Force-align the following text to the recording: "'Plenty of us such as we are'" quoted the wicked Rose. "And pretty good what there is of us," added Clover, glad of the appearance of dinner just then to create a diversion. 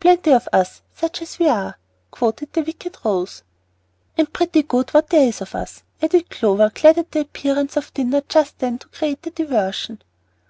"'Plenty 0.00 0.32
of 0.34 0.46
us 0.52 0.82
such 0.94 1.22
as 1.22 1.38
we 1.38 1.48
are'" 1.48 1.78
quoted 2.10 2.52
the 2.52 2.60
wicked 2.60 2.98
Rose. 3.04 3.42
"And 4.18 4.30
pretty 4.30 4.62
good 4.64 4.90
what 4.90 5.08
there 5.08 5.26
is 5.26 5.40
of 5.40 5.54
us," 5.54 5.82
added 6.02 6.28
Clover, 6.28 6.70
glad 6.74 6.98
of 6.98 7.10
the 7.10 7.20
appearance 7.20 7.78
of 7.78 7.94
dinner 7.94 8.20
just 8.28 8.58
then 8.58 8.76
to 8.80 8.88
create 8.88 9.26
a 9.26 9.30
diversion. 9.30 10.02